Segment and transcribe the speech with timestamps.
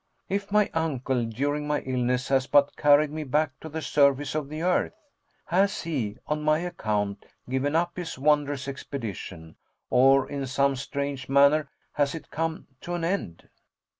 [0.29, 4.49] If my uncle, during my illness, has but carried me back to the surface of
[4.49, 4.95] the earth!
[5.45, 9.57] Has he, on my account, given up his wondrous expedition,
[9.91, 13.47] or in some strange manner has it come to an end?"